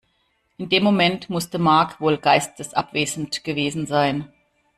In 0.57 0.67
dem 0.69 0.83
Moment 0.83 1.29
musste 1.29 1.59
Mark 1.59 2.01
wohl 2.01 2.17
geistesabwesend 2.17 3.43
gewesen 3.43 3.85
sein. 3.85 4.33